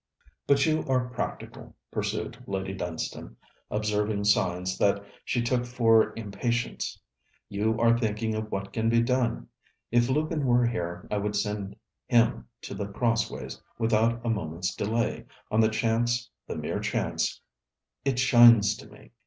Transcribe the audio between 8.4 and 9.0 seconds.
what can be